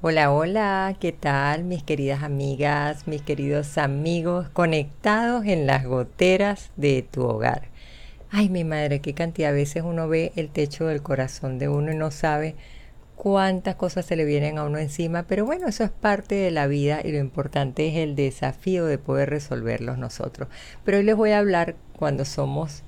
Hola, 0.00 0.30
hola, 0.30 0.96
¿qué 1.00 1.10
tal 1.10 1.64
mis 1.64 1.82
queridas 1.82 2.22
amigas, 2.22 3.08
mis 3.08 3.20
queridos 3.20 3.78
amigos 3.78 4.48
conectados 4.48 5.44
en 5.44 5.66
las 5.66 5.86
goteras 5.86 6.70
de 6.76 7.02
tu 7.02 7.24
hogar? 7.24 7.62
Ay, 8.30 8.48
mi 8.48 8.62
madre, 8.62 9.00
qué 9.00 9.12
cantidad 9.12 9.48
de 9.48 9.56
veces 9.56 9.82
uno 9.84 10.06
ve 10.06 10.30
el 10.36 10.50
techo 10.50 10.86
del 10.86 11.02
corazón 11.02 11.58
de 11.58 11.68
uno 11.68 11.90
y 11.90 11.96
no 11.96 12.12
sabe 12.12 12.54
cuántas 13.16 13.74
cosas 13.74 14.06
se 14.06 14.14
le 14.14 14.24
vienen 14.24 14.58
a 14.58 14.66
uno 14.66 14.78
encima, 14.78 15.24
pero 15.24 15.44
bueno, 15.44 15.66
eso 15.66 15.82
es 15.82 15.90
parte 15.90 16.36
de 16.36 16.52
la 16.52 16.68
vida 16.68 17.00
y 17.02 17.10
lo 17.10 17.18
importante 17.18 17.88
es 17.88 17.96
el 17.96 18.14
desafío 18.14 18.86
de 18.86 18.98
poder 18.98 19.30
resolverlos 19.30 19.98
nosotros. 19.98 20.48
Pero 20.84 20.98
hoy 20.98 21.02
les 21.02 21.16
voy 21.16 21.32
a 21.32 21.40
hablar 21.40 21.74
cuando 21.96 22.24
somos 22.24 22.84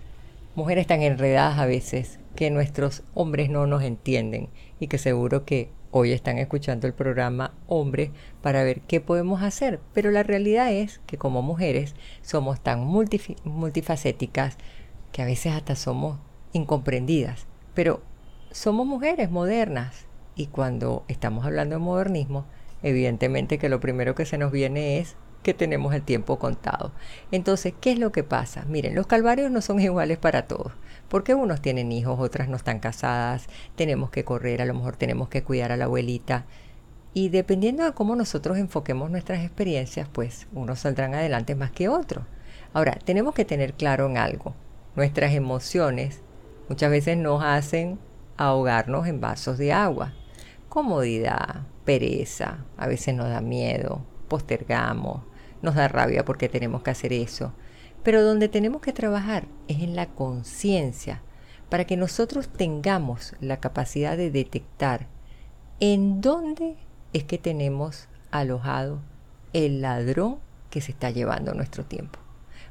mujeres 0.54 0.86
tan 0.86 1.02
enredadas 1.02 1.58
a 1.58 1.66
veces 1.66 2.20
que 2.36 2.52
nuestros 2.52 3.02
hombres 3.14 3.50
no 3.50 3.66
nos 3.66 3.82
entienden 3.82 4.48
y 4.78 4.86
que 4.86 4.98
seguro 4.98 5.44
que 5.44 5.70
Hoy 5.92 6.12
están 6.12 6.38
escuchando 6.38 6.86
el 6.86 6.92
programa 6.92 7.52
Hombre 7.66 8.12
para 8.42 8.62
ver 8.62 8.80
qué 8.82 9.00
podemos 9.00 9.42
hacer, 9.42 9.80
pero 9.92 10.12
la 10.12 10.22
realidad 10.22 10.70
es 10.72 11.00
que 11.04 11.18
como 11.18 11.42
mujeres 11.42 11.96
somos 12.22 12.60
tan 12.60 12.84
multifacéticas 12.84 14.56
que 15.10 15.22
a 15.22 15.24
veces 15.24 15.52
hasta 15.52 15.74
somos 15.74 16.20
incomprendidas, 16.52 17.48
pero 17.74 18.02
somos 18.52 18.86
mujeres 18.86 19.32
modernas 19.32 20.06
y 20.36 20.46
cuando 20.46 21.02
estamos 21.08 21.44
hablando 21.44 21.74
de 21.74 21.80
modernismo, 21.80 22.46
evidentemente 22.84 23.58
que 23.58 23.68
lo 23.68 23.80
primero 23.80 24.14
que 24.14 24.26
se 24.26 24.38
nos 24.38 24.52
viene 24.52 25.00
es 25.00 25.16
que 25.42 25.54
tenemos 25.54 25.94
el 25.94 26.02
tiempo 26.02 26.38
contado. 26.38 26.92
Entonces, 27.30 27.74
¿qué 27.80 27.92
es 27.92 27.98
lo 27.98 28.12
que 28.12 28.24
pasa? 28.24 28.64
Miren, 28.68 28.94
los 28.94 29.06
calvarios 29.06 29.50
no 29.50 29.60
son 29.60 29.80
iguales 29.80 30.18
para 30.18 30.46
todos, 30.46 30.72
porque 31.08 31.34
unos 31.34 31.60
tienen 31.60 31.92
hijos, 31.92 32.18
otras 32.20 32.48
no 32.48 32.56
están 32.56 32.80
casadas, 32.80 33.46
tenemos 33.76 34.10
que 34.10 34.24
correr, 34.24 34.62
a 34.62 34.66
lo 34.66 34.74
mejor 34.74 34.96
tenemos 34.96 35.28
que 35.28 35.42
cuidar 35.42 35.72
a 35.72 35.76
la 35.76 35.84
abuelita. 35.86 36.46
Y 37.12 37.30
dependiendo 37.30 37.84
de 37.84 37.92
cómo 37.92 38.14
nosotros 38.14 38.58
enfoquemos 38.58 39.10
nuestras 39.10 39.44
experiencias, 39.44 40.08
pues 40.12 40.46
unos 40.52 40.80
saldrán 40.80 41.14
adelante 41.14 41.54
más 41.54 41.72
que 41.72 41.88
otros. 41.88 42.24
Ahora, 42.72 42.92
tenemos 43.04 43.34
que 43.34 43.44
tener 43.44 43.74
claro 43.74 44.06
en 44.06 44.16
algo. 44.16 44.54
Nuestras 44.94 45.32
emociones 45.32 46.20
muchas 46.68 46.90
veces 46.90 47.16
nos 47.16 47.42
hacen 47.42 47.98
ahogarnos 48.36 49.08
en 49.08 49.20
vasos 49.20 49.58
de 49.58 49.72
agua. 49.72 50.12
Comodidad, 50.68 51.66
pereza, 51.84 52.64
a 52.76 52.86
veces 52.86 53.14
nos 53.14 53.28
da 53.28 53.40
miedo, 53.40 54.04
postergamos, 54.28 55.22
nos 55.62 55.74
da 55.74 55.88
rabia 55.88 56.24
porque 56.24 56.48
tenemos 56.48 56.82
que 56.82 56.90
hacer 56.90 57.12
eso. 57.12 57.52
Pero 58.02 58.22
donde 58.22 58.48
tenemos 58.48 58.80
que 58.80 58.92
trabajar 58.92 59.44
es 59.68 59.80
en 59.80 59.94
la 59.94 60.06
conciencia, 60.06 61.22
para 61.68 61.84
que 61.84 61.96
nosotros 61.96 62.48
tengamos 62.48 63.34
la 63.40 63.60
capacidad 63.60 64.16
de 64.16 64.30
detectar 64.30 65.06
en 65.78 66.20
dónde 66.20 66.76
es 67.12 67.24
que 67.24 67.38
tenemos 67.38 68.08
alojado 68.30 69.00
el 69.52 69.80
ladrón 69.80 70.38
que 70.68 70.80
se 70.80 70.92
está 70.92 71.10
llevando 71.10 71.54
nuestro 71.54 71.84
tiempo. 71.84 72.18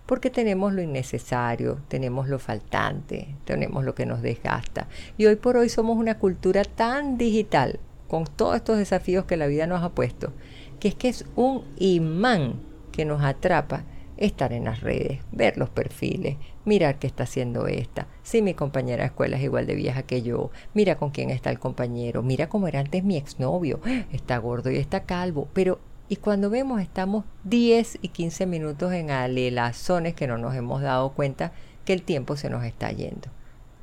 Porque 0.06 0.30
tenemos 0.30 0.74
lo 0.74 0.82
innecesario, 0.82 1.80
tenemos 1.88 2.28
lo 2.28 2.40
faltante, 2.40 3.36
tenemos 3.46 3.84
lo 3.84 3.96
que 3.96 4.06
nos 4.06 4.22
desgasta. 4.22 4.88
Y 5.18 5.26
hoy 5.26 5.36
por 5.36 5.58
hoy 5.58 5.70
somos 5.70 5.98
una 5.98 6.18
cultura 6.18 6.64
tan 6.64 7.18
digital, 7.18 7.80
con 8.08 8.26
todos 8.26 8.56
estos 8.56 8.78
desafíos 8.78 9.26
que 9.26 9.38
la 9.38 9.48
vida 9.48 9.68
nos 9.68 9.84
ha 9.84 9.90
puesto, 9.90 10.34
que 10.80 10.88
es 10.88 10.96
que 10.96 11.10
es 11.10 11.26
un 11.36 11.64
imán 11.78 12.69
que 13.00 13.06
nos 13.06 13.24
atrapa 13.24 13.84
estar 14.18 14.52
en 14.52 14.66
las 14.66 14.82
redes, 14.82 15.22
ver 15.32 15.58
los 15.58 15.70
perfiles, 15.70 16.36
mirar 16.66 17.00
qué 17.00 17.08
está 17.08 17.24
haciendo 17.24 17.66
esta, 17.68 18.08
si 18.24 18.42
mi 18.42 18.54
compañera 18.54 19.04
de 19.04 19.08
escuela 19.08 19.38
es 19.38 19.44
igual 19.44 19.68
de 19.68 19.76
vieja 19.76 20.04
que 20.04 20.22
yo, 20.22 20.52
mira 20.74 20.98
con 20.98 21.10
quién 21.10 21.30
está 21.30 21.50
el 21.50 21.60
compañero, 21.60 22.24
mira 22.24 22.50
cómo 22.50 22.68
era 22.68 22.82
antes 22.82 23.02
mi 23.06 23.16
exnovio, 23.16 23.80
está 24.12 24.38
gordo 24.38 24.70
y 24.70 24.76
está 24.76 25.06
calvo, 25.06 25.48
pero 25.54 25.80
y 26.10 26.18
cuando 26.18 26.50
vemos 26.50 26.82
estamos 26.82 27.24
10 27.46 28.00
y 28.02 28.10
15 28.10 28.46
minutos 28.48 28.92
en 28.92 29.12
alelazones 29.12 30.14
que 30.14 30.28
no 30.28 30.38
nos 30.38 30.54
hemos 30.56 30.82
dado 30.82 31.12
cuenta 31.14 31.54
que 31.86 31.94
el 31.94 32.04
tiempo 32.04 32.36
se 32.36 32.50
nos 32.50 32.66
está 32.66 32.92
yendo. 32.92 33.30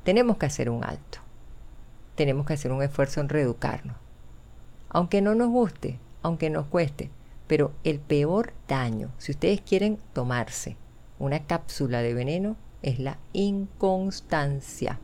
Tenemos 0.03 0.37
que 0.37 0.45
hacer 0.45 0.69
un 0.69 0.83
alto. 0.83 1.21
Tenemos 2.13 2.45
que 2.45 2.53
hacer 2.53 2.71
un 2.71 2.83
esfuerzo 2.83 3.19
en 3.19 3.29
reeducarnos. 3.29 3.95
Aunque 4.89 5.23
no 5.23 5.33
nos 5.33 5.49
guste, 5.49 5.97
aunque 6.21 6.51
nos 6.51 6.67
cueste, 6.67 7.09
pero 7.47 7.71
el 7.83 7.99
peor 7.99 8.53
daño, 8.67 9.11
si 9.17 9.31
ustedes 9.31 9.61
quieren 9.61 9.97
tomarse 10.13 10.77
una 11.19 11.45
cápsula 11.45 12.01
de 12.01 12.13
veneno, 12.13 12.57
es 12.81 12.99
la 12.99 13.17
inconstancia. 13.33 14.99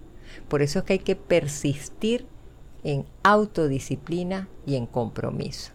Por 0.47 0.61
eso 0.61 0.79
es 0.79 0.85
que 0.85 0.93
hay 0.93 0.99
que 0.99 1.15
persistir 1.15 2.27
en 2.83 3.05
autodisciplina 3.23 4.49
y 4.65 4.75
en 4.75 4.85
compromiso. 4.85 5.71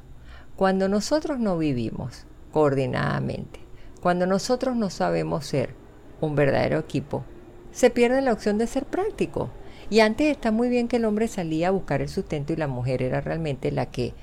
Cuando 0.57 0.89
nosotros 0.89 1.39
no 1.39 1.57
vivimos 1.59 2.27
coordinadamente, 2.53 3.61
cuando 4.01 4.27
nosotros 4.27 4.77
no 4.77 4.91
sabemos 4.91 5.47
ser 5.47 5.75
un 6.21 6.35
verdadero 6.35 6.79
equipo, 6.79 7.25
se 7.73 7.91
pierde 7.91 8.23
la 8.23 8.33
opción 8.33 8.59
de 8.59 8.67
ser 8.67 8.85
práctico. 8.85 9.51
Y 9.91 10.01
antes 10.01 10.27
está 10.29 10.51
muy 10.51 10.69
bien 10.69 10.89
que 10.89 10.97
el 10.97 11.05
hombre 11.05 11.29
salía 11.29 11.69
a 11.69 11.73
buscar 11.73 12.03
el 12.03 12.09
sustento 12.09 12.53
y 12.53 12.57
la 12.57 12.67
mujer 12.67 13.03
era 13.03 13.21
realmente 13.21 13.71
la 13.73 13.87
que 13.87 14.15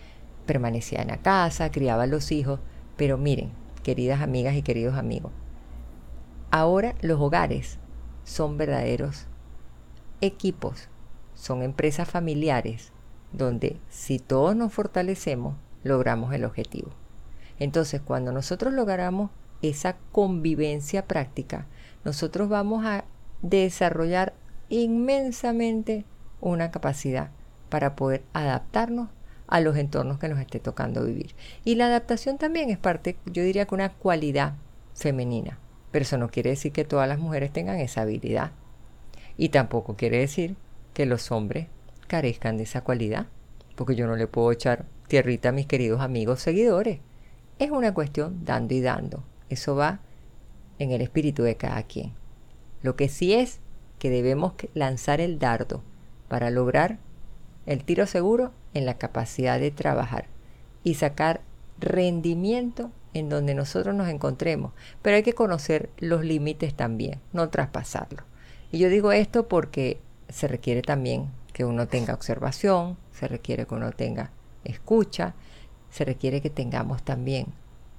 permanecía 0.45 1.01
en 1.01 1.09
la 1.09 1.17
casa, 1.17 1.71
criaba 1.71 2.03
a 2.03 2.07
los 2.07 2.31
hijos, 2.31 2.59
pero 2.95 3.17
miren, 3.17 3.51
queridas 3.83 4.21
amigas 4.21 4.55
y 4.55 4.61
queridos 4.61 4.95
amigos, 4.95 5.31
ahora 6.51 6.95
los 7.01 7.19
hogares 7.19 7.79
son 8.23 8.57
verdaderos 8.57 9.27
equipos, 10.21 10.89
son 11.33 11.61
empresas 11.61 12.09
familiares 12.09 12.91
donde 13.31 13.79
si 13.89 14.19
todos 14.19 14.55
nos 14.55 14.73
fortalecemos, 14.73 15.55
logramos 15.83 16.33
el 16.33 16.45
objetivo. 16.45 16.91
Entonces, 17.59 18.01
cuando 18.01 18.31
nosotros 18.31 18.73
logramos 18.73 19.31
esa 19.61 19.97
convivencia 20.11 21.05
práctica, 21.05 21.67
nosotros 22.03 22.49
vamos 22.49 22.85
a 22.85 23.05
desarrollar 23.41 24.33
inmensamente 24.69 26.05
una 26.41 26.71
capacidad 26.71 27.31
para 27.69 27.95
poder 27.95 28.23
adaptarnos 28.33 29.09
a 29.47 29.59
los 29.59 29.77
entornos 29.77 30.19
que 30.19 30.27
nos 30.27 30.39
esté 30.39 30.59
tocando 30.59 31.05
vivir. 31.05 31.35
Y 31.63 31.75
la 31.75 31.87
adaptación 31.87 32.37
también 32.37 32.69
es 32.69 32.77
parte, 32.77 33.17
yo 33.25 33.43
diría 33.43 33.65
que 33.65 33.75
una 33.75 33.93
cualidad 33.93 34.55
femenina, 34.93 35.59
pero 35.91 36.03
eso 36.03 36.17
no 36.17 36.29
quiere 36.29 36.51
decir 36.51 36.71
que 36.71 36.85
todas 36.85 37.07
las 37.07 37.19
mujeres 37.19 37.51
tengan 37.51 37.79
esa 37.79 38.01
habilidad. 38.01 38.51
Y 39.37 39.49
tampoco 39.49 39.95
quiere 39.95 40.19
decir 40.19 40.55
que 40.93 41.05
los 41.05 41.31
hombres 41.31 41.67
carezcan 42.07 42.57
de 42.57 42.63
esa 42.63 42.81
cualidad, 42.81 43.27
porque 43.75 43.95
yo 43.95 44.07
no 44.07 44.15
le 44.15 44.27
puedo 44.27 44.51
echar 44.51 44.85
tierrita 45.07 45.49
a 45.49 45.51
mis 45.51 45.67
queridos 45.67 46.01
amigos 46.01 46.39
seguidores. 46.39 46.99
Es 47.59 47.71
una 47.71 47.93
cuestión 47.93 48.43
dando 48.45 48.73
y 48.73 48.81
dando. 48.81 49.23
Eso 49.49 49.75
va 49.75 49.99
en 50.79 50.91
el 50.91 51.01
espíritu 51.01 51.43
de 51.43 51.57
cada 51.57 51.83
quien. 51.83 52.13
Lo 52.81 52.95
que 52.95 53.09
sí 53.09 53.33
es 53.33 53.59
que 53.99 54.09
debemos 54.09 54.53
lanzar 54.73 55.21
el 55.21 55.39
dardo 55.39 55.83
para 56.27 56.49
lograr 56.49 56.99
el 57.65 57.83
tiro 57.83 58.05
seguro 58.05 58.51
en 58.73 58.85
la 58.85 58.97
capacidad 58.97 59.59
de 59.59 59.71
trabajar 59.71 60.27
y 60.83 60.95
sacar 60.95 61.41
rendimiento 61.79 62.91
en 63.13 63.29
donde 63.29 63.55
nosotros 63.55 63.95
nos 63.95 64.09
encontremos. 64.09 64.73
Pero 65.01 65.15
hay 65.15 65.23
que 65.23 65.33
conocer 65.33 65.89
los 65.97 66.23
límites 66.23 66.75
también, 66.75 67.19
no 67.33 67.49
traspasarlos. 67.49 68.25
Y 68.71 68.79
yo 68.79 68.89
digo 68.89 69.11
esto 69.11 69.47
porque 69.47 69.99
se 70.29 70.47
requiere 70.47 70.81
también 70.81 71.29
que 71.53 71.65
uno 71.65 71.87
tenga 71.87 72.13
observación, 72.13 72.97
se 73.11 73.27
requiere 73.27 73.65
que 73.65 73.75
uno 73.75 73.91
tenga 73.91 74.31
escucha, 74.63 75.35
se 75.89 76.03
requiere 76.03 76.41
que 76.41 76.49
tengamos 76.49 77.03
también 77.03 77.47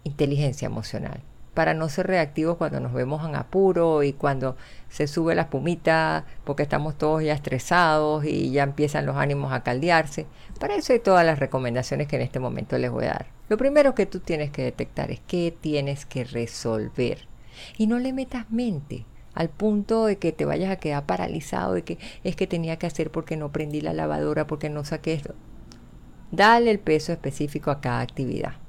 inteligencia 0.05 0.67
emocional 0.67 1.23
para 1.57 1.73
no 1.73 1.89
ser 1.89 2.07
reactivos 2.07 2.59
cuando 2.59 2.81
nos 2.81 2.93
vemos 2.93 3.27
en 3.27 3.35
apuro 3.35 4.03
y 4.03 4.13
cuando 4.13 4.59
se 4.91 5.07
sube 5.07 5.35
la 5.35 5.43
espumita 5.43 6.27
porque 6.45 6.63
estamos 6.63 6.99
todos 6.99 7.23
ya 7.25 7.33
estresados 7.33 8.27
y 8.27 8.51
ya 8.51 8.63
empiezan 8.63 9.07
los 9.07 9.17
ánimos 9.17 9.55
a 9.55 9.63
caldearse. 9.63 10.27
Para 10.61 10.75
eso 10.77 10.93
hay 10.93 10.99
todas 10.99 11.25
las 11.25 11.39
recomendaciones 11.39 12.09
que 12.09 12.17
en 12.17 12.23
este 12.23 12.41
momento 12.41 12.77
les 12.77 12.91
voy 12.91 13.07
a 13.07 13.15
dar. 13.15 13.27
Lo 13.49 13.57
primero 13.57 13.95
que 13.95 14.05
tú 14.05 14.21
tienes 14.21 14.51
que 14.51 14.65
detectar 14.65 15.11
es 15.11 15.21
qué 15.27 15.57
tienes 15.59 16.05
que 16.05 16.25
resolver 16.25 17.27
y 17.79 17.87
no 17.87 17.99
le 18.01 18.13
metas 18.13 18.51
mente 18.51 19.07
al 19.33 19.49
punto 19.49 20.05
de 20.05 20.19
que 20.19 20.33
te 20.33 20.45
vayas 20.45 20.71
a 20.71 20.77
quedar 20.77 21.07
paralizado 21.07 21.73
de 21.73 21.85
que 21.85 21.99
es 22.23 22.37
que 22.37 22.47
tenía 22.47 22.77
que 22.77 22.87
hacer 22.87 23.11
porque 23.11 23.39
no 23.39 23.51
prendí 23.51 23.81
la 23.81 23.95
lavadora, 23.95 24.47
porque 24.47 24.69
no 24.69 24.85
saqué 24.85 25.15
esto. 25.15 25.35
Dale 26.31 26.71
el 26.71 26.81
peso 26.81 27.13
específico 27.13 27.71
a 27.71 27.81
cada 27.81 28.01
actividad 28.01 28.66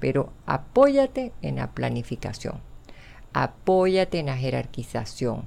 pero 0.00 0.32
apóyate 0.46 1.32
en 1.42 1.56
la 1.56 1.72
planificación. 1.72 2.60
Apóyate 3.32 4.18
en 4.18 4.26
la 4.26 4.36
jerarquización. 4.36 5.44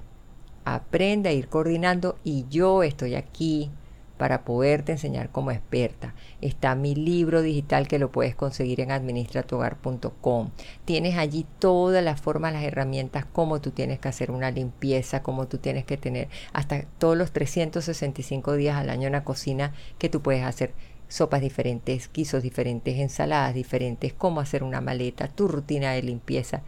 Aprende 0.64 1.30
a 1.30 1.34
ir 1.34 1.50
coordinando 1.50 2.16
y 2.24 2.46
yo 2.50 2.84
estoy 2.84 3.16
aquí 3.16 3.72
para 4.18 4.46
poderte 4.46 4.94
enseñar 4.94 5.32
como 5.32 5.52
experta. 5.52 6.14
Está 6.40 6.76
mi 6.76 6.96
libro 6.96 7.42
digital 7.42 7.90
que 7.90 8.00
lo 8.00 8.12
puedes 8.12 8.36
conseguir 8.36 8.80
en 8.80 8.92
administratuhogar.com. 8.92 10.52
Tienes 10.86 11.18
allí 11.18 11.46
todas 11.60 12.02
las 12.04 12.22
formas, 12.22 12.54
las 12.54 12.64
herramientas, 12.64 13.26
cómo 13.26 13.60
tú 13.60 13.72
tienes 13.72 14.00
que 14.00 14.08
hacer 14.08 14.32
una 14.32 14.52
limpieza, 14.52 15.24
cómo 15.24 15.48
tú 15.48 15.58
tienes 15.58 15.84
que 15.84 15.98
tener 15.98 16.30
hasta 16.54 16.84
todos 17.00 17.18
los 17.18 17.34
365 17.34 18.54
días 18.54 18.78
al 18.78 18.90
año 18.90 19.08
en 19.08 19.14
la 19.14 19.26
cocina 19.26 19.74
que 19.98 20.08
tú 20.08 20.22
puedes 20.22 20.44
hacer 20.44 20.74
sopas 21.14 21.42
diferentes, 21.42 22.10
guisos 22.12 22.42
diferentes, 22.42 22.98
ensaladas 22.98 23.54
diferentes, 23.54 24.14
cómo 24.14 24.40
hacer 24.40 24.64
una 24.64 24.82
maleta, 24.82 25.28
tu 25.28 25.48
rutina 25.48 25.92
de 25.92 26.02
limpieza 26.02 26.64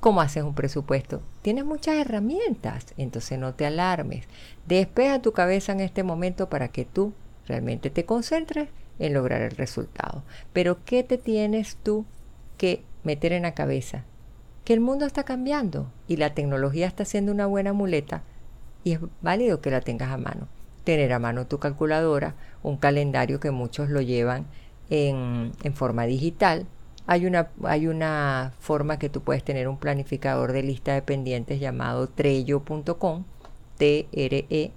cómo 0.00 0.20
haces 0.20 0.42
un 0.42 0.54
presupuesto. 0.54 1.22
Tienes 1.42 1.64
muchas 1.64 1.94
herramientas, 1.94 2.86
entonces 2.96 3.38
no 3.38 3.54
te 3.54 3.66
alarmes. 3.66 4.26
Despeja 4.66 5.22
tu 5.22 5.30
cabeza 5.30 5.70
en 5.70 5.78
este 5.78 6.02
momento 6.02 6.48
para 6.48 6.66
que 6.66 6.84
tú 6.84 7.12
realmente 7.46 7.88
te 7.88 8.04
concentres 8.04 8.68
en 8.98 9.14
lograr 9.14 9.42
el 9.42 9.52
resultado. 9.52 10.24
Pero 10.52 10.84
¿qué 10.84 11.04
te 11.04 11.18
tienes 11.18 11.76
tú 11.76 12.04
que 12.58 12.82
meter 13.04 13.32
en 13.32 13.42
la 13.42 13.54
cabeza? 13.54 14.02
Que 14.64 14.72
el 14.72 14.80
mundo 14.80 15.06
está 15.06 15.22
cambiando 15.22 15.92
y 16.08 16.16
la 16.16 16.34
tecnología 16.34 16.88
está 16.88 17.04
siendo 17.04 17.30
una 17.30 17.46
buena 17.46 17.72
muleta 17.72 18.24
y 18.82 18.94
es 18.94 19.00
válido 19.20 19.60
que 19.60 19.70
la 19.70 19.82
tengas 19.82 20.10
a 20.10 20.16
mano. 20.16 20.48
Tener 20.84 21.12
a 21.12 21.18
mano 21.18 21.46
tu 21.46 21.58
calculadora, 21.58 22.34
un 22.62 22.76
calendario 22.76 23.40
que 23.40 23.50
muchos 23.50 23.88
lo 23.88 24.00
llevan 24.00 24.46
en, 24.90 25.52
en 25.62 25.74
forma 25.74 26.04
digital, 26.04 26.66
hay 27.06 27.26
una, 27.26 27.50
hay 27.64 27.86
una 27.88 28.52
forma 28.60 28.98
que 28.98 29.08
tú 29.08 29.22
puedes 29.22 29.42
tener 29.42 29.68
un 29.68 29.76
planificador 29.76 30.52
de 30.52 30.62
lista 30.62 30.94
de 30.94 31.02
pendientes 31.02 31.58
llamado 31.60 32.08
trello.com, 32.08 33.24
T-R-E-L-L-O.com, 33.76 34.72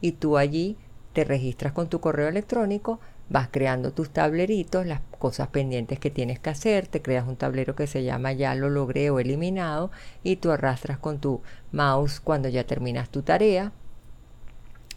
y 0.00 0.12
tú 0.12 0.38
allí 0.38 0.76
te 1.12 1.24
registras 1.24 1.72
con 1.72 1.88
tu 1.88 2.00
correo 2.00 2.28
electrónico, 2.28 3.00
vas 3.28 3.48
creando 3.50 3.92
tus 3.92 4.10
tableritos, 4.10 4.86
las 4.86 5.00
cosas 5.18 5.48
pendientes 5.48 5.98
que 5.98 6.10
tienes 6.10 6.38
que 6.38 6.50
hacer, 6.50 6.86
te 6.86 7.02
creas 7.02 7.26
un 7.26 7.36
tablero 7.36 7.74
que 7.74 7.86
se 7.86 8.04
llama 8.04 8.32
ya 8.32 8.54
lo 8.54 8.70
logré 8.70 9.10
o 9.10 9.18
eliminado 9.18 9.90
y 10.22 10.36
tú 10.36 10.52
arrastras 10.52 10.98
con 10.98 11.20
tu 11.20 11.42
mouse 11.72 12.20
cuando 12.20 12.48
ya 12.48 12.64
terminas 12.64 13.10
tu 13.10 13.22
tarea 13.22 13.72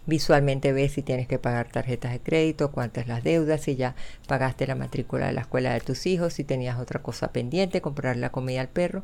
Visualmente 0.09 0.73
ves 0.73 0.91
si 0.93 1.03
tienes 1.03 1.27
que 1.27 1.37
pagar 1.37 1.71
tarjetas 1.71 2.13
de 2.13 2.19
crédito, 2.19 2.71
cuántas 2.71 3.07
las 3.07 3.23
deudas, 3.23 3.61
si 3.61 3.75
ya 3.75 3.93
pagaste 4.27 4.65
la 4.65 4.73
matrícula 4.73 5.27
de 5.27 5.33
la 5.33 5.41
escuela 5.41 5.71
de 5.71 5.81
tus 5.81 6.07
hijos, 6.07 6.33
si 6.33 6.43
tenías 6.43 6.79
otra 6.79 7.03
cosa 7.03 7.31
pendiente, 7.31 7.79
comprar 7.79 8.17
la 8.17 8.31
comida 8.31 8.61
al 8.61 8.69
perro. 8.69 9.03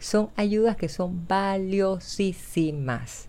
Son 0.00 0.30
ayudas 0.34 0.76
que 0.76 0.88
son 0.88 1.28
valiosísimas. 1.28 3.28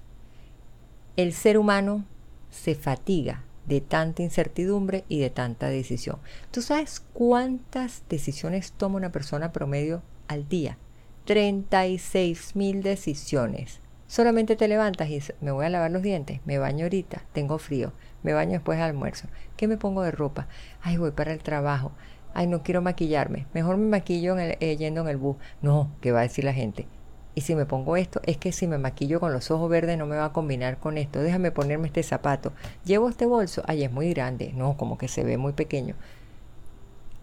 El 1.15 1.33
ser 1.33 1.59
humano 1.59 2.03
se 2.49 2.73
fatiga 2.73 3.43
de 3.65 3.81
tanta 3.81 4.23
incertidumbre 4.23 5.05
y 5.07 5.19
de 5.19 5.29
tanta 5.29 5.69
decisión. 5.69 6.17
¿Tú 6.51 6.61
sabes 6.61 7.01
cuántas 7.13 8.03
decisiones 8.09 8.73
toma 8.73 8.97
una 8.97 9.11
persona 9.11 9.51
promedio 9.51 10.01
al 10.27 10.47
día? 10.47 10.77
36 11.25 12.55
mil 12.55 12.83
decisiones. 12.83 13.79
Solamente 14.07 14.55
te 14.55 14.67
levantas 14.67 15.09
y 15.09 15.15
dices, 15.15 15.35
me 15.41 15.51
voy 15.51 15.65
a 15.65 15.69
lavar 15.69 15.89
los 15.89 16.03
dientes, 16.03 16.41
me 16.45 16.59
baño 16.59 16.85
ahorita, 16.85 17.23
tengo 17.33 17.57
frío, 17.57 17.93
me 18.21 18.33
baño 18.33 18.51
después 18.51 18.77
del 18.77 18.85
almuerzo. 18.87 19.27
¿Qué 19.57 19.67
me 19.67 19.77
pongo 19.77 20.03
de 20.03 20.11
ropa? 20.11 20.47
Ay, 20.81 20.97
voy 20.97 21.11
para 21.11 21.33
el 21.33 21.41
trabajo. 21.41 21.93
Ay, 22.33 22.47
no 22.47 22.63
quiero 22.63 22.81
maquillarme. 22.81 23.47
Mejor 23.53 23.77
me 23.77 23.87
maquillo 23.87 24.37
eh, 24.37 24.77
yendo 24.77 25.01
en 25.01 25.07
el 25.07 25.17
bus. 25.17 25.37
No, 25.61 25.91
¿qué 26.01 26.11
va 26.11 26.19
a 26.19 26.23
decir 26.23 26.43
la 26.43 26.53
gente? 26.53 26.87
Y 27.35 27.41
si 27.41 27.55
me 27.55 27.65
pongo 27.65 27.97
esto, 27.97 28.21
es 28.25 28.37
que 28.37 28.51
si 28.51 28.67
me 28.67 28.77
maquillo 28.77 29.19
con 29.19 29.33
los 29.33 29.49
ojos 29.49 29.69
verdes 29.69 29.97
no 29.97 30.05
me 30.05 30.17
va 30.17 30.25
a 30.25 30.33
combinar 30.33 30.77
con 30.77 30.97
esto. 30.97 31.19
Déjame 31.19 31.51
ponerme 31.51 31.87
este 31.87 32.03
zapato. 32.03 32.53
Llevo 32.85 33.09
este 33.09 33.25
bolso. 33.25 33.63
Ay, 33.65 33.83
es 33.83 33.91
muy 33.91 34.13
grande. 34.13 34.53
No, 34.53 34.77
como 34.77 34.97
que 34.97 35.07
se 35.07 35.23
ve 35.23 35.37
muy 35.37 35.53
pequeño. 35.53 35.95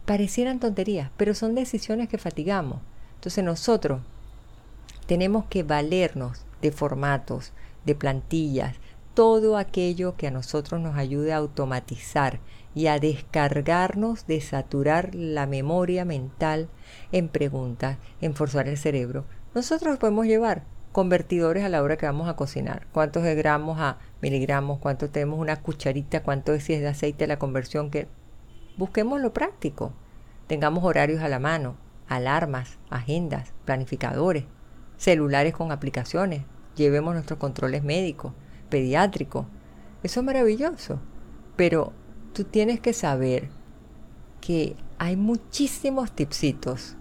Parecieran 0.06 0.58
tonterías, 0.58 1.10
pero 1.16 1.34
son 1.34 1.54
decisiones 1.54 2.08
que 2.08 2.18
fatigamos. 2.18 2.80
Entonces 3.14 3.44
nosotros 3.44 4.00
tenemos 5.06 5.44
que 5.44 5.62
valernos 5.62 6.44
de 6.62 6.72
formatos, 6.72 7.52
de 7.84 7.94
plantillas, 7.94 8.76
todo 9.14 9.56
aquello 9.56 10.16
que 10.16 10.26
a 10.26 10.30
nosotros 10.30 10.80
nos 10.80 10.96
ayude 10.96 11.32
a 11.32 11.36
automatizar 11.36 12.40
y 12.74 12.86
a 12.86 12.98
descargarnos 12.98 14.26
de 14.26 14.40
saturar 14.40 15.14
la 15.14 15.46
memoria 15.46 16.04
mental 16.04 16.68
en 17.12 17.28
preguntas, 17.28 17.98
en 18.20 18.34
forzar 18.34 18.68
el 18.68 18.78
cerebro. 18.78 19.24
Nosotros 19.52 19.98
podemos 19.98 20.26
llevar 20.26 20.62
convertidores 20.92 21.64
a 21.64 21.68
la 21.68 21.82
hora 21.82 21.96
que 21.96 22.06
vamos 22.06 22.28
a 22.28 22.36
cocinar. 22.36 22.86
¿Cuántos 22.92 23.24
de 23.24 23.34
gramos 23.34 23.80
a 23.80 23.98
miligramos? 24.22 24.78
¿Cuánto 24.78 25.10
tenemos 25.10 25.40
una 25.40 25.60
cucharita? 25.60 26.22
¿Cuánto 26.22 26.52
es 26.54 26.62
si 26.62 26.74
es 26.74 26.80
de 26.80 26.86
aceite 26.86 27.26
la 27.26 27.40
conversión? 27.40 27.90
que 27.90 28.06
Busquemos 28.76 29.20
lo 29.20 29.32
práctico. 29.32 29.92
Tengamos 30.46 30.84
horarios 30.84 31.20
a 31.20 31.28
la 31.28 31.40
mano, 31.40 31.76
alarmas, 32.06 32.78
agendas, 32.90 33.52
planificadores, 33.64 34.44
celulares 34.96 35.52
con 35.52 35.72
aplicaciones, 35.72 36.44
llevemos 36.76 37.14
nuestros 37.14 37.40
controles 37.40 37.82
médicos, 37.82 38.32
pediátricos. 38.68 39.46
Eso 40.04 40.20
es 40.20 40.26
maravilloso. 40.26 41.00
Pero 41.56 41.92
tú 42.34 42.44
tienes 42.44 42.78
que 42.78 42.92
saber 42.92 43.48
que 44.40 44.76
hay 44.98 45.16
muchísimos 45.16 46.12
tipsitos 46.12 46.96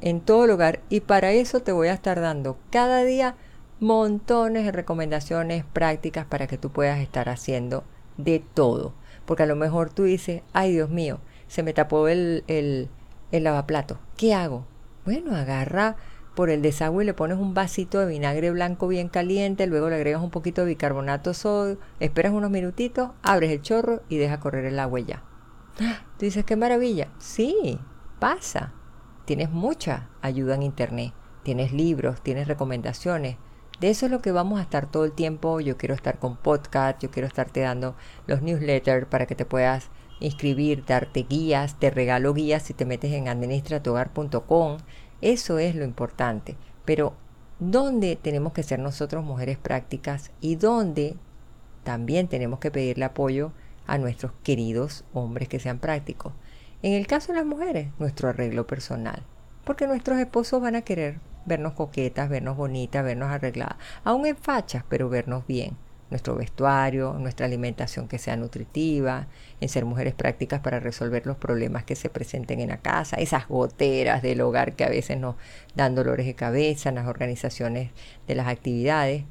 en 0.00 0.20
todo 0.20 0.46
lugar 0.46 0.80
y 0.88 1.00
para 1.00 1.32
eso 1.32 1.60
te 1.60 1.72
voy 1.72 1.88
a 1.88 1.94
estar 1.94 2.20
dando 2.20 2.58
cada 2.70 3.04
día 3.04 3.36
montones 3.80 4.64
de 4.64 4.72
recomendaciones 4.72 5.64
prácticas 5.64 6.26
para 6.26 6.46
que 6.46 6.58
tú 6.58 6.70
puedas 6.70 6.98
estar 7.00 7.28
haciendo 7.28 7.84
de 8.16 8.42
todo. 8.54 8.94
Porque 9.24 9.42
a 9.42 9.46
lo 9.46 9.56
mejor 9.56 9.90
tú 9.90 10.04
dices, 10.04 10.42
ay 10.52 10.72
Dios 10.72 10.90
mío, 10.90 11.20
se 11.48 11.62
me 11.62 11.72
tapó 11.72 12.08
el, 12.08 12.44
el, 12.46 12.88
el 13.32 13.44
lavaplato. 13.44 13.98
¿Qué 14.16 14.34
hago? 14.34 14.66
Bueno, 15.04 15.34
agarra 15.36 15.96
por 16.36 16.50
el 16.50 16.60
desagüe 16.60 17.04
le 17.04 17.14
pones 17.14 17.38
un 17.38 17.54
vasito 17.54 17.98
de 17.98 18.06
vinagre 18.06 18.50
blanco 18.50 18.88
bien 18.88 19.08
caliente, 19.08 19.66
luego 19.66 19.88
le 19.88 19.96
agregas 19.96 20.22
un 20.22 20.30
poquito 20.30 20.60
de 20.60 20.68
bicarbonato 20.68 21.32
sodio, 21.32 21.78
esperas 21.98 22.32
unos 22.32 22.50
minutitos, 22.50 23.10
abres 23.22 23.50
el 23.50 23.62
chorro 23.62 24.02
y 24.10 24.18
deja 24.18 24.38
correr 24.38 24.66
el 24.66 24.78
agua 24.78 25.00
ya. 25.00 25.22
Tú 25.78 26.26
dices, 26.26 26.44
qué 26.44 26.54
maravilla. 26.54 27.08
Sí, 27.18 27.78
pasa. 28.18 28.72
Tienes 29.26 29.50
mucha 29.50 30.08
ayuda 30.22 30.54
en 30.54 30.62
internet, 30.62 31.12
tienes 31.42 31.72
libros, 31.72 32.22
tienes 32.22 32.48
recomendaciones. 32.48 33.36
De 33.80 33.90
eso 33.90 34.06
es 34.06 34.12
lo 34.12 34.22
que 34.22 34.32
vamos 34.32 34.58
a 34.58 34.62
estar 34.62 34.90
todo 34.90 35.04
el 35.04 35.12
tiempo. 35.12 35.60
Yo 35.60 35.76
quiero 35.76 35.94
estar 35.94 36.18
con 36.18 36.38
podcast, 36.38 37.02
yo 37.02 37.10
quiero 37.10 37.28
estarte 37.28 37.60
dando 37.60 37.94
los 38.26 38.40
newsletters 38.40 39.06
para 39.06 39.26
que 39.26 39.34
te 39.34 39.44
puedas 39.44 39.90
inscribir, 40.18 40.86
darte 40.86 41.26
guías, 41.28 41.78
te 41.78 41.90
regalo 41.90 42.32
guías 42.32 42.62
si 42.62 42.72
te 42.72 42.86
metes 42.86 43.12
en 43.12 43.28
administratuhogar.com 43.28 44.78
eso 45.20 45.58
es 45.58 45.74
lo 45.74 45.84
importante. 45.84 46.56
Pero 46.84 47.14
¿dónde 47.58 48.16
tenemos 48.16 48.52
que 48.52 48.62
ser 48.62 48.78
nosotros 48.78 49.24
mujeres 49.24 49.58
prácticas 49.58 50.30
y 50.40 50.56
dónde 50.56 51.16
también 51.84 52.28
tenemos 52.28 52.58
que 52.58 52.70
pedirle 52.70 53.04
apoyo 53.06 53.52
a 53.86 53.98
nuestros 53.98 54.32
queridos 54.42 55.04
hombres 55.12 55.48
que 55.48 55.60
sean 55.60 55.78
prácticos? 55.78 56.32
En 56.86 56.92
el 56.92 57.08
caso 57.08 57.32
de 57.32 57.38
las 57.38 57.46
mujeres, 57.46 57.88
nuestro 57.98 58.28
arreglo 58.28 58.64
personal. 58.68 59.24
Porque 59.64 59.88
nuestros 59.88 60.20
esposos 60.20 60.62
van 60.62 60.76
a 60.76 60.82
querer 60.82 61.18
vernos 61.44 61.72
coquetas, 61.72 62.28
vernos 62.28 62.56
bonitas, 62.56 63.04
vernos 63.04 63.28
arregladas, 63.28 63.76
aún 64.04 64.24
en 64.24 64.36
fachas, 64.36 64.84
pero 64.88 65.08
vernos 65.08 65.44
bien 65.48 65.76
nuestro 66.10 66.36
vestuario, 66.36 67.14
nuestra 67.14 67.46
alimentación 67.46 68.06
que 68.06 68.18
sea 68.18 68.36
nutritiva, 68.36 69.26
en 69.60 69.68
ser 69.68 69.84
mujeres 69.84 70.14
prácticas 70.14 70.60
para 70.60 70.78
resolver 70.78 71.26
los 71.26 71.38
problemas 71.38 71.82
que 71.82 71.96
se 71.96 72.08
presenten 72.08 72.60
en 72.60 72.68
la 72.68 72.76
casa, 72.76 73.16
esas 73.16 73.48
goteras 73.48 74.22
del 74.22 74.40
hogar 74.40 74.76
que 74.76 74.84
a 74.84 74.88
veces 74.88 75.18
nos 75.18 75.34
dan 75.74 75.96
dolores 75.96 76.24
de 76.24 76.36
cabeza, 76.36 76.90
en 76.90 76.94
las 76.94 77.08
organizaciones 77.08 77.90
de 78.28 78.34
las 78.36 78.46
actividades. 78.46 79.24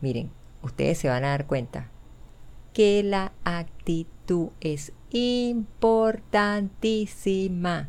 Miren, 0.00 0.30
ustedes 0.62 0.96
se 0.96 1.10
van 1.10 1.24
a 1.24 1.28
dar 1.28 1.46
cuenta 1.46 1.90
que 2.72 3.02
la 3.02 3.32
actitud 3.44 4.48
es 4.62 4.94
importantísima. 5.16 7.88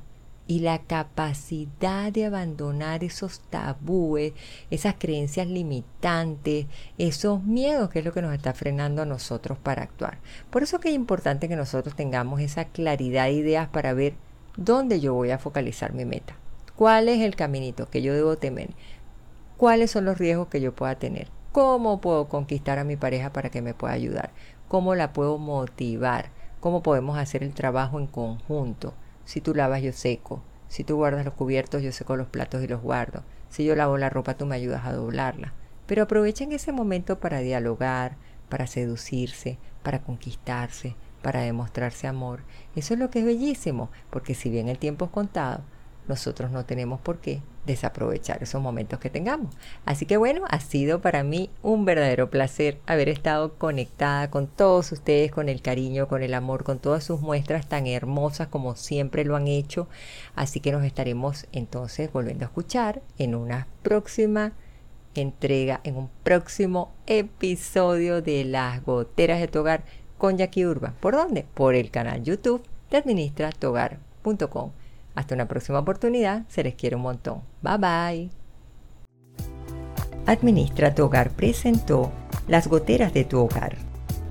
Y 0.49 0.61
la 0.61 0.79
capacidad 0.79 2.09
de 2.13 2.23
abandonar 2.23 3.03
esos 3.03 3.41
tabúes, 3.49 4.31
esas 4.69 4.95
creencias 4.97 5.45
limitantes, 5.45 6.67
esos 6.97 7.43
miedos 7.43 7.89
que 7.89 7.99
es 7.99 8.05
lo 8.05 8.13
que 8.13 8.21
nos 8.21 8.33
está 8.33 8.53
frenando 8.53 9.01
a 9.01 9.05
nosotros 9.05 9.57
para 9.57 9.83
actuar. 9.83 10.19
Por 10.49 10.63
eso 10.63 10.79
que 10.79 10.87
es 10.87 10.95
importante 10.95 11.49
que 11.49 11.57
nosotros 11.57 11.97
tengamos 11.97 12.39
esa 12.39 12.63
claridad 12.63 13.25
de 13.25 13.33
ideas 13.33 13.67
para 13.67 13.91
ver 13.91 14.13
dónde 14.55 15.01
yo 15.01 15.13
voy 15.13 15.31
a 15.31 15.37
focalizar 15.37 15.91
mi 15.91 16.05
meta, 16.05 16.37
cuál 16.77 17.09
es 17.09 17.19
el 17.19 17.35
caminito 17.35 17.89
que 17.89 18.01
yo 18.01 18.13
debo 18.13 18.37
temer, 18.37 18.69
cuáles 19.57 19.91
son 19.91 20.05
los 20.05 20.17
riesgos 20.17 20.47
que 20.47 20.61
yo 20.61 20.73
pueda 20.73 20.95
tener, 20.95 21.27
cómo 21.51 21.99
puedo 21.99 22.29
conquistar 22.29 22.79
a 22.79 22.85
mi 22.85 22.95
pareja 22.95 23.33
para 23.33 23.49
que 23.49 23.61
me 23.61 23.73
pueda 23.73 23.95
ayudar, 23.95 24.29
cómo 24.69 24.95
la 24.95 25.11
puedo 25.11 25.37
motivar, 25.37 26.36
cómo 26.59 26.83
podemos 26.83 27.17
hacer 27.17 27.43
el 27.43 27.53
trabajo 27.53 27.99
en 27.99 28.07
conjunto 28.07 28.93
si 29.27 29.41
tú 29.41 29.53
lavas 29.53 29.81
yo 29.81 29.91
seco, 29.91 30.41
Si 30.69 30.85
tú 30.85 30.95
guardas 30.95 31.25
los 31.25 31.33
cubiertos, 31.33 31.81
yo 31.81 31.91
seco 31.91 32.15
los 32.15 32.27
platos 32.27 32.63
y 32.63 32.67
los 32.67 32.81
guardo. 32.81 33.23
Si 33.49 33.65
yo 33.65 33.75
lavo 33.75 33.97
la 33.97 34.09
ropa, 34.09 34.35
tú 34.35 34.45
me 34.45 34.55
ayudas 34.55 34.85
a 34.85 34.93
doblarla. 34.93 35.53
Pero 35.85 36.03
aprovechen 36.03 36.53
ese 36.53 36.71
momento 36.71 37.19
para 37.19 37.39
dialogar, 37.39 38.15
para 38.47 38.67
seducirse, 38.67 39.57
para 39.83 40.01
conquistarse, 40.01 40.95
para 41.21 41.41
demostrarse 41.41 42.07
amor. 42.07 42.43
Eso 42.73 42.93
es 42.93 42.99
lo 43.01 43.09
que 43.09 43.19
es 43.19 43.25
bellísimo, 43.25 43.89
porque 44.09 44.33
si 44.33 44.49
bien 44.49 44.69
el 44.69 44.77
tiempo 44.77 45.05
es 45.05 45.11
contado, 45.11 45.61
nosotros 46.07 46.51
no 46.51 46.65
tenemos 46.65 46.99
por 47.01 47.19
qué 47.19 47.41
desaprovechar 47.65 48.41
esos 48.41 48.61
momentos 48.61 48.99
que 48.99 49.09
tengamos. 49.09 49.53
Así 49.85 50.05
que 50.05 50.17
bueno, 50.17 50.43
ha 50.49 50.59
sido 50.59 51.01
para 51.01 51.23
mí 51.23 51.49
un 51.61 51.85
verdadero 51.85 52.29
placer 52.29 52.79
haber 52.87 53.09
estado 53.09 53.55
conectada 53.55 54.29
con 54.29 54.47
todos 54.47 54.91
ustedes, 54.91 55.31
con 55.31 55.49
el 55.49 55.61
cariño, 55.61 56.07
con 56.07 56.23
el 56.23 56.33
amor, 56.33 56.63
con 56.63 56.79
todas 56.79 57.03
sus 57.03 57.21
muestras 57.21 57.67
tan 57.67 57.85
hermosas 57.87 58.47
como 58.47 58.75
siempre 58.75 59.25
lo 59.25 59.35
han 59.35 59.47
hecho. 59.47 59.87
Así 60.35 60.59
que 60.59 60.71
nos 60.71 60.83
estaremos 60.83 61.45
entonces 61.51 62.11
volviendo 62.11 62.45
a 62.45 62.47
escuchar 62.47 63.01
en 63.17 63.35
una 63.35 63.67
próxima 63.83 64.53
entrega, 65.13 65.81
en 65.83 65.97
un 65.97 66.09
próximo 66.23 66.93
episodio 67.05 68.21
de 68.21 68.45
Las 68.45 68.83
Goteras 68.83 69.39
de 69.39 69.47
tu 69.47 69.59
Hogar 69.59 69.83
con 70.17 70.37
Jackie 70.37 70.65
Urba. 70.65 70.93
¿Por 70.99 71.15
dónde? 71.15 71.45
Por 71.53 71.75
el 71.75 71.91
canal 71.91 72.23
YouTube 72.23 72.63
de 72.89 72.97
administratogar.com. 72.97 74.71
Hasta 75.17 75.33
una 75.33 75.47
próxima 75.47 75.79
oportunidad, 75.79 76.43
se 76.47 76.63
les 76.63 76.75
quiere 76.75 76.95
un 76.95 77.01
montón. 77.01 77.41
Bye 77.63 77.77
bye. 77.79 78.29
Administra 80.27 80.93
tu 80.93 81.05
hogar 81.05 81.31
presentó 81.31 82.11
Las 82.47 82.67
goteras 82.67 83.13
de 83.13 83.23
tu 83.23 83.39
hogar, 83.39 83.77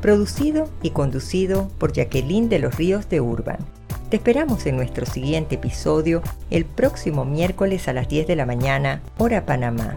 producido 0.01 0.69
y 0.83 0.91
conducido 0.91 1.69
por 1.79 1.93
Jacqueline 1.93 2.49
de 2.49 2.61
los 2.61 2.77
Ríos 2.77 3.09
de 3.09 3.21
Urban. 3.21 3.59
Te 4.11 4.19
esperamos 4.19 4.65
en 4.67 4.77
nuestro 4.77 5.07
siguiente 5.07 5.57
episodio 5.57 6.23
el 6.51 6.65
próximo 6.65 7.25
miércoles 7.25 7.89
a 7.89 7.93
las 7.93 8.09
10 8.09 8.29
de 8.29 8.37
la 8.37 8.47
mañana, 8.47 9.03
hora 9.19 9.45
Panamá. 9.45 9.97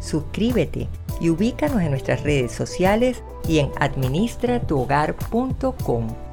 Suscríbete 0.00 0.88
y 1.20 1.28
ubícanos 1.28 1.82
en 1.82 1.90
nuestras 1.90 2.22
redes 2.22 2.52
sociales 2.52 3.22
y 3.46 3.58
en 3.58 3.70
administratuhogar.com. 3.78 6.29